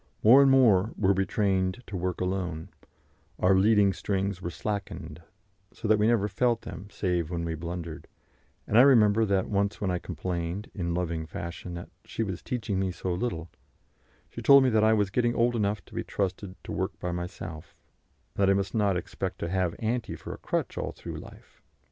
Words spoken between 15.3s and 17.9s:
old enough to be trusted to work by myself,